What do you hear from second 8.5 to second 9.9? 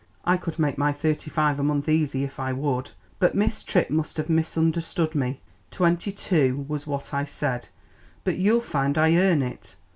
find I earn it.